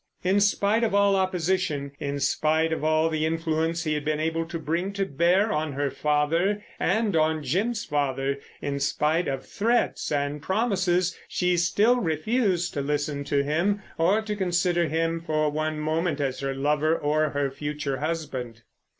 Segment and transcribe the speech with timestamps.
[0.23, 4.47] In spite of all opposition, in spite of all the influence he had been able
[4.47, 10.11] to bring to bear on her father and on Jim's father; in spite of threats
[10.11, 15.77] and promises she still refused to listen to him or to consider him for one
[15.77, 18.63] moment as her lover or her future husband.